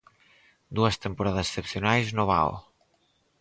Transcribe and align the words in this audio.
Dúas 0.75 0.95
temporadas 1.05 1.47
excepcionais 1.47 2.07
no 2.17 2.23
Vao. 2.31 2.51